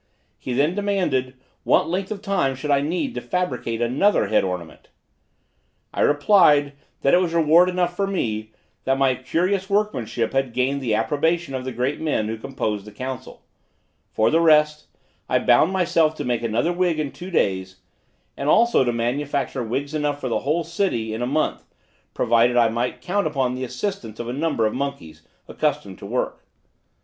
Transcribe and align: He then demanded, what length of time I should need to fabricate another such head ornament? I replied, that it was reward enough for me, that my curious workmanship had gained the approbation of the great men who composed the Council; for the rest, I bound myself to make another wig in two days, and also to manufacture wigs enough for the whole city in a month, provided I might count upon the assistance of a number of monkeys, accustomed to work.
He 0.39 0.53
then 0.53 0.73
demanded, 0.73 1.35
what 1.63 1.87
length 1.87 2.09
of 2.09 2.23
time 2.23 2.53
I 2.53 2.55
should 2.55 2.85
need 2.85 3.13
to 3.13 3.21
fabricate 3.21 3.83
another 3.83 4.23
such 4.23 4.31
head 4.31 4.43
ornament? 4.43 4.87
I 5.93 6.01
replied, 6.01 6.73
that 7.03 7.13
it 7.13 7.19
was 7.19 7.35
reward 7.35 7.69
enough 7.69 7.95
for 7.95 8.07
me, 8.07 8.49
that 8.85 8.97
my 8.97 9.13
curious 9.13 9.69
workmanship 9.69 10.33
had 10.33 10.53
gained 10.53 10.81
the 10.81 10.95
approbation 10.95 11.53
of 11.53 11.65
the 11.65 11.71
great 11.71 12.01
men 12.01 12.27
who 12.29 12.37
composed 12.39 12.85
the 12.85 12.91
Council; 12.91 13.43
for 14.11 14.31
the 14.31 14.41
rest, 14.41 14.87
I 15.29 15.37
bound 15.37 15.71
myself 15.71 16.15
to 16.15 16.25
make 16.25 16.41
another 16.41 16.73
wig 16.73 16.97
in 16.97 17.11
two 17.11 17.29
days, 17.29 17.75
and 18.35 18.49
also 18.49 18.83
to 18.83 18.91
manufacture 18.91 19.61
wigs 19.63 19.93
enough 19.93 20.19
for 20.19 20.29
the 20.29 20.39
whole 20.39 20.63
city 20.63 21.13
in 21.13 21.21
a 21.21 21.27
month, 21.27 21.63
provided 22.15 22.57
I 22.57 22.69
might 22.69 23.01
count 23.01 23.27
upon 23.27 23.53
the 23.53 23.65
assistance 23.65 24.19
of 24.19 24.27
a 24.27 24.33
number 24.33 24.65
of 24.65 24.73
monkeys, 24.73 25.21
accustomed 25.47 25.99
to 25.99 26.07
work. 26.07 26.43